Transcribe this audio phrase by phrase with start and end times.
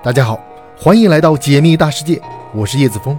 [0.00, 0.40] 大家好，
[0.76, 2.22] 欢迎来到解密大世界，
[2.54, 3.18] 我是叶子峰。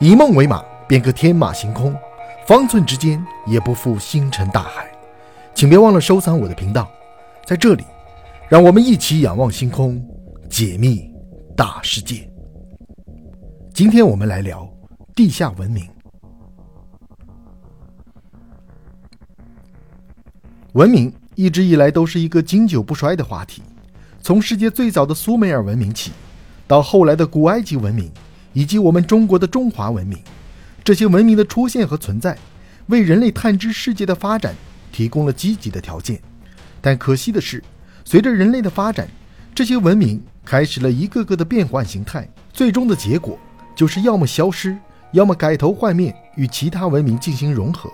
[0.00, 1.96] 以梦为马，便可天马行空，
[2.48, 4.90] 方寸之间也不负星辰大海。
[5.54, 6.90] 请别忘了收藏我的频道，
[7.46, 7.84] 在这里，
[8.48, 10.04] 让我们一起仰望星空，
[10.50, 11.08] 解密
[11.56, 12.28] 大世界。
[13.72, 14.68] 今天我们来聊
[15.14, 15.88] 地下文明。
[20.72, 23.62] 文明一直以来都是一个经久不衰的话题。
[24.22, 26.12] 从世界最早的苏美尔文明起，
[26.66, 28.10] 到后来的古埃及文明，
[28.52, 30.18] 以及我们中国的中华文明，
[30.84, 32.36] 这些文明的出现和存在，
[32.88, 34.54] 为人类探知世界的发展
[34.92, 36.20] 提供了积极的条件。
[36.82, 37.64] 但可惜的是，
[38.04, 39.08] 随着人类的发展，
[39.54, 43.38] 这些文明开始了一个个的变换形态，最终的结果
[43.74, 44.76] 就是要么消失，
[45.12, 47.90] 要么改头换面，与其他文明进行融合，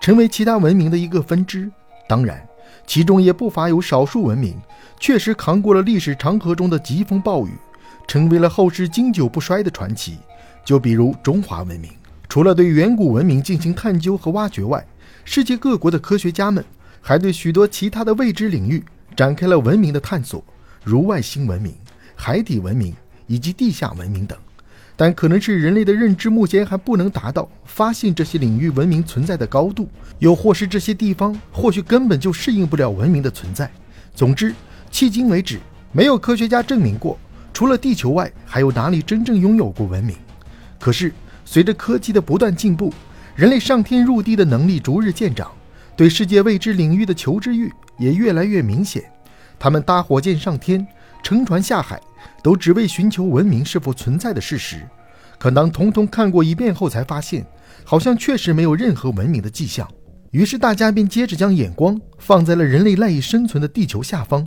[0.00, 1.70] 成为其他文明的一个分支。
[2.06, 2.46] 当然。
[2.86, 4.56] 其中也不乏有少数文明，
[4.98, 7.50] 确实扛过了历史长河中的疾风暴雨，
[8.06, 10.18] 成为了后世经久不衰的传奇。
[10.64, 11.90] 就比如中华文明，
[12.28, 14.84] 除了对远古文明进行探究和挖掘外，
[15.24, 16.64] 世界各国的科学家们
[17.00, 18.84] 还对许多其他的未知领域
[19.16, 20.44] 展开了文明的探索，
[20.84, 21.74] 如外星文明、
[22.14, 22.94] 海底文明
[23.26, 24.36] 以及地下文明等。
[25.00, 33.70] 但可能是人类的认知目前还不能达到发现这些领域文明存在的高度，又或是这些地方或许根本就适应不了文明的存在。
[34.14, 34.54] 总之，
[34.92, 35.58] 迄今为止，
[35.90, 37.18] 没有科学家证明过，
[37.54, 40.14] 除了地球外，还有哪里真正拥有过文明。
[40.78, 41.14] 可是，
[41.46, 42.92] 随着科技的不断进步，
[43.34, 45.50] 人类上天入地的能力逐日渐长，
[45.96, 49.02] 对世界未知领域的求知欲也越来越明显。
[49.58, 50.86] 他们搭火箭上天，
[51.22, 51.98] 乘船下海。
[52.42, 54.86] 都只为寻求文明是否存在的事实，
[55.38, 57.46] 可当统统看过一遍后，才发现
[57.84, 59.88] 好像确实没有任何文明的迹象。
[60.30, 64.46] 于是大家便接着将眼光放在了人类赖以生存的地球下方，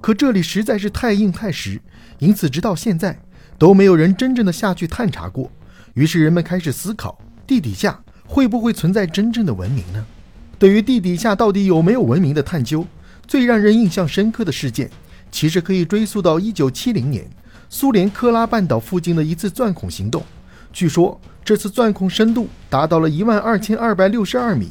[0.00, 1.80] 可这里实在是太硬太实，
[2.18, 3.18] 因此直到现在
[3.58, 5.50] 都没有人真正的下去探查过。
[5.94, 10.04] 于是人们开始思考，地底下会不会存在真正的文明呢？
[10.58, 12.86] 对于地底下到底有没有文明的探究，
[13.26, 14.90] 最让人印象深刻的事件。
[15.32, 17.28] 其实可以追溯到一九七零年，
[17.70, 20.22] 苏联克拉半岛附近的一次钻孔行动。
[20.72, 24.68] 据说这次钻孔深度达到了一万二千二百六十二米，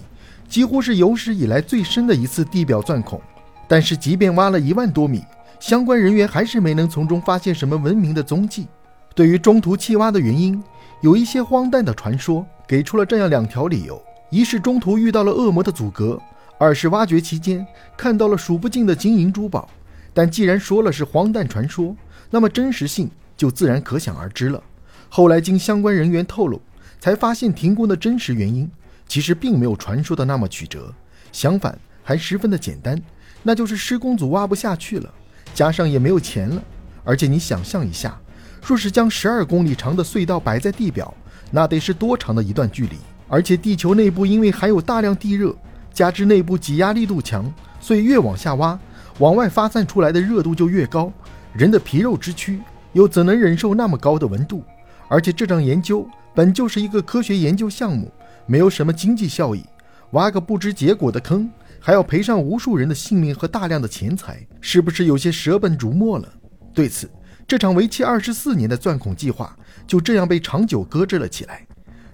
[0.47, 3.19] 几乎是有史以来最深的一次地表钻孔。
[3.67, 5.23] 但是，即便挖了一万多米，
[5.59, 8.67] 相关人员还是没能从中发现什么文明的踪迹。
[9.15, 10.61] 对于中途弃挖的原因，
[11.01, 16.17] 有一些荒诞的传说，给出了这样两条理由：一是中途遇到了恶魔的阻隔；
[16.59, 17.65] 二是挖掘期间
[17.97, 19.67] 看到了数不尽的金银珠宝。
[20.13, 21.95] 但既然说了是荒诞传说，
[22.29, 24.61] 那么真实性就自然可想而知了。
[25.09, 26.61] 后来经相关人员透露，
[26.99, 28.69] 才发现停工的真实原因
[29.07, 30.93] 其实并没有传说的那么曲折，
[31.31, 33.01] 相反还十分的简单，
[33.43, 35.13] 那就是施工组挖不下去了，
[35.53, 36.61] 加上也没有钱了。
[37.03, 38.19] 而且你想象一下，
[38.65, 41.13] 若是将十二公里长的隧道摆在地表，
[41.49, 42.95] 那得是多长的一段距离？
[43.27, 45.55] 而且地球内部因为还有大量地热，
[45.93, 48.79] 加之内部挤压力度强，所以越往下挖。
[49.19, 51.11] 往外发散出来的热度就越高，
[51.53, 52.59] 人的皮肉之躯
[52.93, 54.63] 又怎能忍受那么高的温度？
[55.07, 58.11] 而且这场研究本就是一个科学研究项目，
[58.45, 59.63] 没有什么经济效益，
[60.11, 61.49] 挖个不知结果的坑，
[61.79, 66.27] 还要赔上无数人的性命和大量的钱财，是不是有些舍本逐末了？
[66.73, 67.09] 对此，
[67.45, 69.55] 这场为期二十四年的钻孔计划
[69.85, 71.67] 就这样被长久搁置了起来。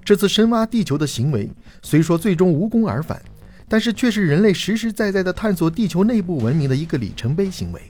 [0.03, 1.51] 这次深挖地球的行为
[1.83, 3.21] 虽说最终无功而返。
[3.69, 7.81] 但是却是人类实实在在的探索地球内部文明的一个里程碑行为，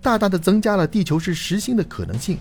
[0.00, 2.38] 大大的增加了地球是实心的可能性，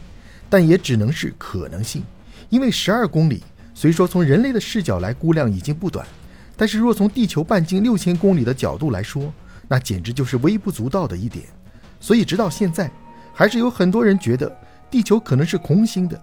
[0.49, 2.03] 但也只能是可能性，
[2.49, 6.07] 因为十二公里虽说从人类的视角来估量已经不短，
[6.55, 9.33] 但是若从地球半径六千公里的角度来说，
[9.67, 11.45] 那简直就是微不足道的一点。
[11.99, 12.89] 所以直到现在，
[13.33, 14.57] 还是有很多人觉得
[14.89, 16.17] 地球可能是空心的，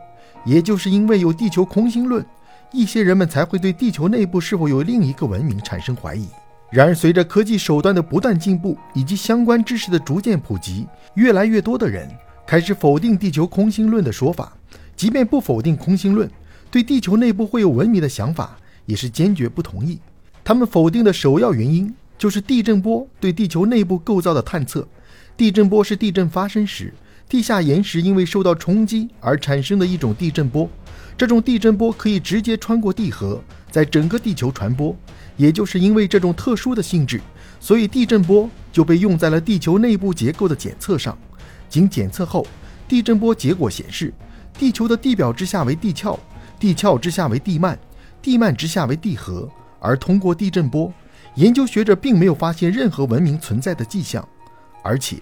[0.46, 2.24] 也就是因为有地球空心论，
[2.72, 6.26] 一些人们才会对地球内部是否有另一个文明产生怀疑。
[6.76, 12.06] 然而，随着科技手段的不断进步以及相关知识的逐渐普及，越来越多的人
[12.46, 14.54] 开始否定地球空心论的说法。
[14.94, 16.30] 即便不否定空心论，
[16.70, 19.98] 对地球内部会有文明的想法也是坚决不同意。
[20.44, 24.86] 他们否定的首要原因就是地震波对地球内部构造的探测。
[25.34, 26.92] 地震波是地震发生时
[27.26, 30.68] 地下岩石因为受到冲击而产生的一种地震波，
[31.16, 33.42] 这种地震波可以直接穿过地核，
[33.76, 34.96] 在整个地球传播。
[35.36, 37.20] 也就是因为这种特殊的性质，
[37.60, 41.14] 所以地震波就被用在了地球内部结构的检测上。
[41.68, 42.46] 经检测后，
[42.88, 44.14] 地震波结果显示，
[44.58, 46.18] 地球的地表之下为地壳，
[46.58, 47.76] 地壳之下为地幔，
[48.22, 49.46] 地幔之下为地核。
[49.78, 50.90] 而通过地震波，
[51.34, 54.26] 研究学者并没有发现任何文明存在的迹象。
[54.82, 55.18] 而且，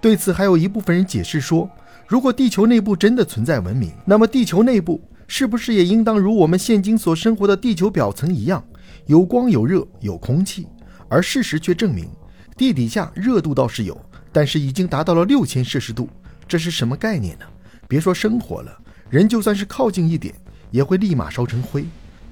[0.00, 1.68] 对此还有一部分人解释说，
[2.06, 8.64] 如果地球内部真的存在文明，那么地球内部是不是也应当如我们现今所生活的地球表层一样，
[9.06, 10.66] 有光、有热、有空气？
[11.06, 12.08] 而事实却证明，
[12.56, 14.00] 地底下热度倒是有，
[14.32, 16.08] 但是已经达到了六千摄氏度，
[16.48, 17.44] 这是什么概念呢？
[17.86, 18.76] 别说生活了，
[19.10, 20.34] 人就算是靠近一点，
[20.70, 21.84] 也会立马烧成灰。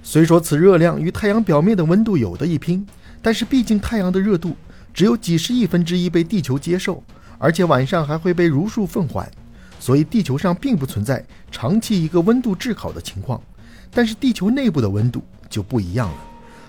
[0.03, 2.87] 虽说此热量与太阳表面的温度有的一拼，
[3.21, 4.57] 但是毕竟太阳的热度
[4.95, 7.05] 只有几十亿分之一被地球接受，
[7.39, 9.31] 而且晚上还会被如数奉还。
[9.79, 13.41] 所以地球上并不存在长期一个温度炙烤的情况，
[13.91, 16.17] 但是地球内部的温度就不一样了。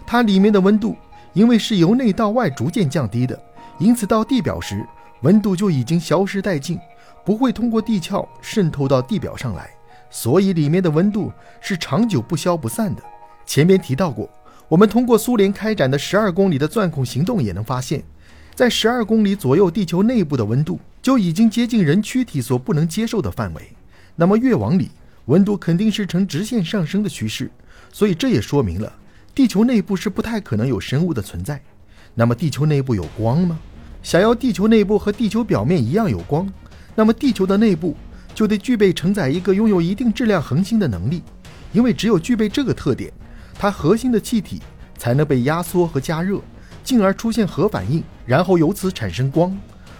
[0.05, 0.95] 它里面的温度
[1.33, 3.39] 因为是由内到外逐渐降低的，
[3.77, 4.85] 因此到地表时
[5.21, 6.79] 温度就已经消失殆尽，
[7.25, 9.69] 不会通过地壳渗透到地表上来。
[10.09, 13.03] 所以里面的温度是长久不消不散的。
[13.45, 14.29] 前面提到过，
[14.69, 18.03] 我们通过苏联开展的十二公里的钻孔行动也能发现，
[18.57, 20.79] 在十二公里左右地球内部的温度。
[20.99, 23.71] 就已经接近人躯体所不能接受的范围，
[24.17, 24.89] 那么越往里，
[25.27, 27.49] 温度肯定是呈直线上升的趋势，
[27.93, 28.91] 所以这也说明了
[29.33, 31.61] 地球内部是不太可能有生物的存在。
[32.13, 33.57] 那么地球内部有光吗？
[34.03, 36.51] 想要地球内部和地球表面一样有光，
[36.93, 37.95] 那么地球的内部
[38.35, 41.23] 就得具备承载一个拥有一定质量恒星的能力，
[41.71, 43.13] 因为只有具备这个特点，
[43.53, 44.61] 它核心的气体
[44.97, 46.41] 才能被压缩和加热，
[46.87, 49.53] 进而出现核反应，然后由此产生光。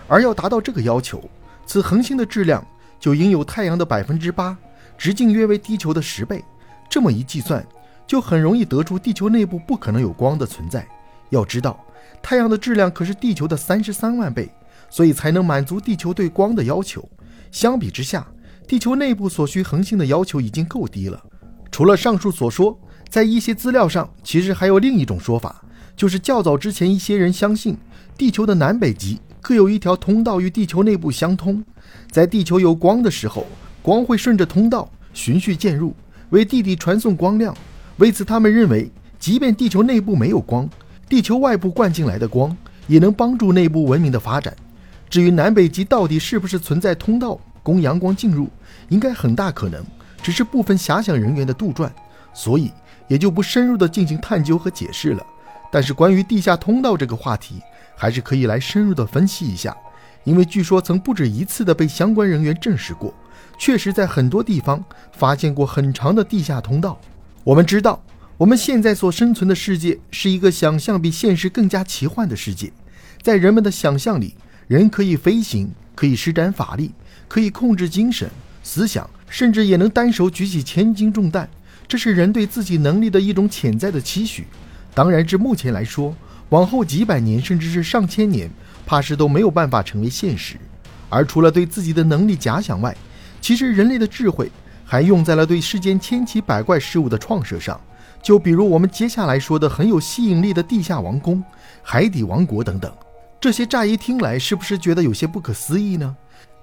[0.08, 1.22] 而要达到这个要求，
[1.66, 2.66] 此恒星的质量
[2.98, 4.58] 就应有太阳的百分之八，
[4.98, 6.42] 直径约为地球的十倍。
[6.90, 7.62] 这么一计算，
[8.08, 10.88] 就很容易得出地球内部不可能有光的存在。
[11.30, 11.78] 要知道，
[12.24, 14.50] 太阳的质量可是地球的三十三万倍，
[14.90, 17.04] 所以才能满足地球对光的要求。
[17.52, 18.26] 相比之下，
[18.66, 21.22] 地球内部所需恒星的要求已经够低了。
[21.70, 22.80] 除了上述所说，
[23.10, 25.62] 在一些资料上，其实还有另一种说法，
[25.98, 27.76] 就是较早之前一些人相信
[28.16, 29.20] 地球的南北极。
[29.42, 31.64] 各有一条通道与地球内部相通，
[32.12, 33.48] 在地球有光的时候，
[33.82, 35.96] 光会顺着通道循序渐入，
[36.32, 37.56] 为地底传送光亮。
[37.96, 40.70] 为此，他们认为，即便地球内部没有光，
[41.08, 42.56] 地球外部灌进来的光
[42.88, 44.54] 也能帮助内部文明的发展。
[45.10, 48.50] 至于南北极到底是不是存在通道供阳光进入，
[48.90, 49.82] 应该很大可能
[50.22, 51.90] 只是部分遐想人员的杜撰，
[52.34, 52.70] 所以
[53.08, 55.26] 也就不深入的进行探究和解释了。
[55.72, 57.62] 但是，关于地下通道这个话题，
[57.96, 59.76] 还是可以来深入的分析一下，
[60.24, 63.14] 因为据说曾不止一次的被相关人员证实过，
[63.60, 67.00] 确实在很多地方发现过很长的地下通道。
[67.44, 68.02] 我们知道，
[68.38, 72.72] 我们现在所生存的世界是一个想象比现实更加奇幻的世界，
[73.22, 74.36] 在人们的想象里，
[74.68, 76.92] 人可以飞行，可以施展法力，
[77.28, 78.30] 可以控制精神、
[78.64, 81.50] 思想，甚至也能单手举起千斤重担，
[81.88, 84.46] 这是人对自己能力的一种潜在的期许。
[84.98, 86.12] 当然，至目前来说。
[86.50, 88.50] 往后几百年，甚至是上千年，
[88.84, 90.58] 怕是都没有办法成为现实。
[91.08, 92.98] 而除了对自己的能力假想外，
[93.40, 94.52] 其实人类的智慧
[94.84, 97.80] 还用在了对世间千奇百怪事物的创设上。
[98.24, 101.44] 就比如我们接下来说的很有吸引力的地下王宫、
[101.84, 102.92] 海底王国等等，
[103.40, 106.16] 这些乍一听来是不是觉得有些不可思议呢？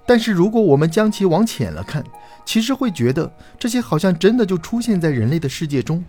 [0.05, 2.03] 但是如果我们将其往浅了看，
[2.43, 6.03] 其实会觉得这些好像真的就出现在人类的世界中。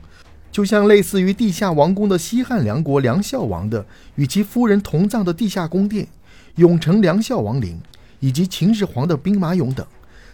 [0.50, 3.84] 就像类似于地下王宫的西汉梁国梁孝王的
[4.14, 6.06] 与其夫人同葬的地下宫殿，
[6.54, 7.78] 永城梁孝王陵，
[8.20, 9.86] 以及秦始皇的兵马俑等，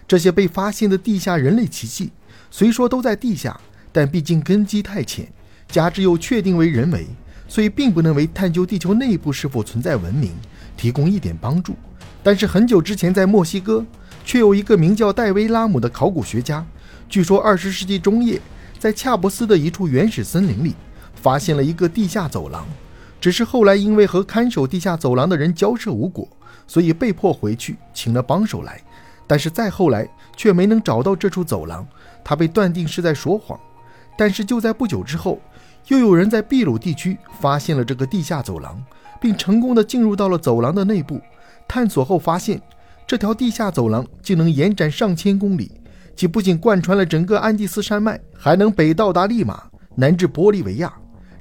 [0.06, 2.10] 这些被发现的地下人类奇迹，
[2.52, 3.60] 虽说都在地下，
[3.90, 5.26] 但毕竟根基太浅，
[5.68, 7.06] 加之又确定为人为，
[7.48, 10.30] 所以并不能为探究地球内部是否存在文明
[10.76, 11.74] 提供一点帮助。
[12.22, 13.84] 但是很久之前，在墨西哥，
[14.24, 16.64] 却有一个名叫戴维拉姆的考古学家，
[17.08, 18.40] 据说二十世纪中叶。
[18.82, 20.74] 在恰博斯的一处原始森林里，
[21.14, 22.66] 发现了一个地下走廊。
[23.20, 26.26] 只是后来因为和看守地下走廊的人交涉无果，
[26.66, 28.82] 所以被迫回去请了帮手来。
[29.24, 31.86] 但是再后来却没能找到这处走廊，
[32.24, 33.56] 他被断定是在说谎。
[34.18, 35.38] 但是就在不久之后，
[35.86, 38.82] 又有人在秘鲁地区发现了这个地下走廊，
[39.20, 41.20] 并成功的进入到了走廊的内部。
[41.68, 42.60] 探索后发现，
[43.06, 45.70] 这条地下走廊竟能延展上千公里。
[46.14, 49.62] 其不仅贯穿了整个安第斯山脉，还能北到达利马，
[49.94, 50.92] 南至玻利维亚，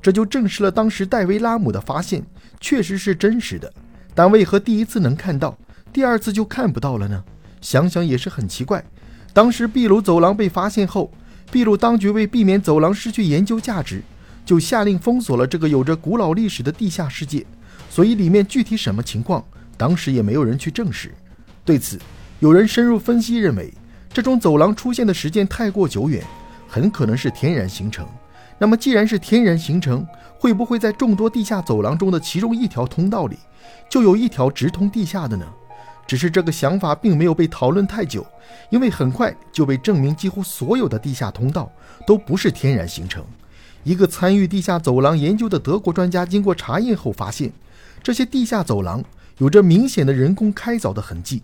[0.02, 2.24] 这就证实了当时戴维拉姆的发现
[2.60, 3.72] 确实是真实的。
[4.16, 5.58] 但为何第一次能看到，
[5.94, 7.24] 第二次就看不到了呢？
[7.62, 8.84] 想想也是很奇怪。
[9.34, 11.12] 当时秘鲁走廊被发现后，
[11.52, 14.02] 秘鲁当局为避免走廊失去研究价值，
[14.46, 17.46] 就下令封锁了这个有着古老历史的地下世界，
[17.90, 19.46] 所以里面具体什么情况，
[19.78, 21.14] 当时也没有人去证实。
[21.64, 22.00] 对此，
[22.40, 23.72] 有人深入分析认为。
[24.14, 26.22] 这种走廊出现的时间太过久远，
[26.68, 28.06] 很可能是天然形成。
[28.58, 30.06] 那么，既然是天然形成，
[30.38, 33.38] 会不会在众多地下走廊中的其中一条通道里，
[33.90, 35.46] 就有一条直通地下的呢？
[36.06, 38.26] 只是这个想法并没有被讨论太久，
[38.70, 41.72] 因为很快就被证明，几乎所有的地下通道
[42.06, 43.24] 都不是天然形成。
[43.84, 47.52] 一个参与地下走廊研究的德国专家经过查验后发现，
[48.04, 49.02] 这些地下走廊
[49.38, 51.42] 有着明显的人工开凿的痕迹，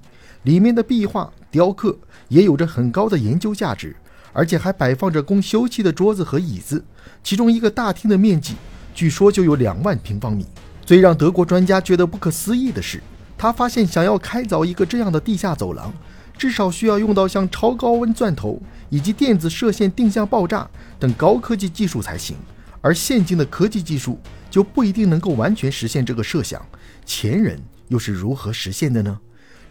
[0.48, 1.98] 里面的壁画、雕刻
[2.30, 3.94] 也有着很高的研究价值，
[4.32, 6.82] 而且还摆放着供休憩的桌子和椅子。
[7.22, 8.56] 其中一个大厅的面积
[8.96, 10.46] 据说就有两万平方米。
[10.86, 13.04] 最让德国专家觉得不可思议的是，
[13.38, 15.94] 他发现想要开凿一个这样的地下走廊，
[16.38, 20.66] 至少需要用到像超高温钻头以及电子射线定向爆炸
[20.98, 22.38] 等高科技技术才行。
[22.80, 24.18] 而现今的科技技术
[24.50, 26.66] 就不一定能够完全实现这个设想。
[27.06, 29.20] 前人又是如何实现的呢？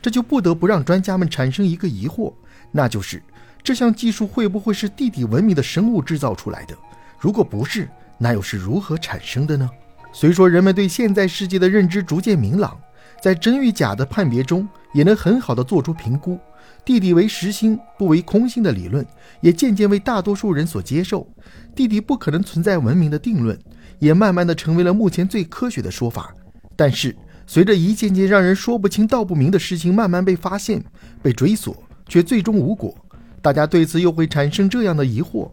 [0.01, 2.33] 这就不得不让专家们产生一个疑惑，
[2.71, 3.23] 那就是
[3.63, 6.77] 这项技术会不会是地底文明的生物制造出来的？
[7.19, 7.89] 如果不是，
[8.19, 9.69] 那又是如何产生的呢？
[10.13, 12.79] 虽说人们对现在世界的认知逐渐明朗，
[13.21, 16.39] 在真与假的判别中也能很好的做出评估，
[16.85, 19.05] 地底为实心不为空心的理论
[19.41, 21.29] 也渐渐为大多数人所接受，
[21.75, 23.59] 地底不可能存在文明的定论
[23.99, 26.33] 也慢慢的成为了目前最科学的说法。
[26.77, 30.83] 但是随着一件件让人说不清道不明的事情慢慢被发现、
[31.23, 31.77] 被追索，
[32.09, 32.95] 却最终无果，
[33.41, 35.51] 大家对此又会产生这样的疑惑：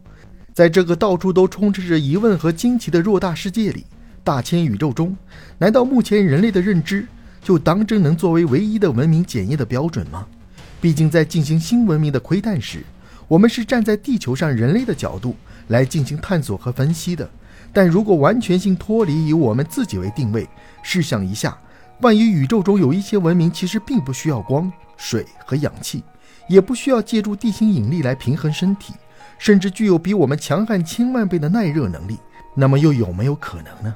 [0.54, 3.86] 在这个到处都充斥着疑问和惊奇的偌大世界里。
[4.24, 5.16] 大千宇宙中，
[5.58, 7.06] 难道目前人类的认知
[7.44, 10.26] 就当真能作为唯一的文明检验的标准吗？
[10.80, 12.84] 毕竟在进行新文明的窥探时，
[13.28, 15.36] 我们是站在地球上人类的角度
[15.68, 17.30] 来进行探索和分析的。
[17.74, 20.48] 但如果完全性脱离以我们自己为定位，
[20.84, 21.58] 试想一下，
[22.04, 26.04] 万一宇宙中有一些文明其实并不需要光、水和氧气，
[26.50, 28.94] 也不需要借助地心引力来平衡身体，
[29.38, 32.20] 甚至具有比我们强悍千万倍的耐热能力，
[32.54, 33.96] 那么又有没有可能呢？